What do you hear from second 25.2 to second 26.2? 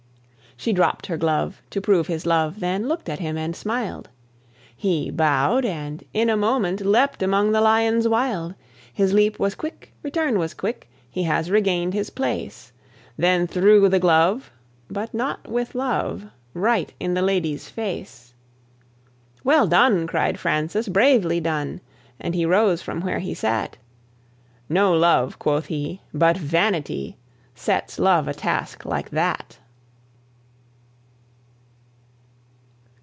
quoth he,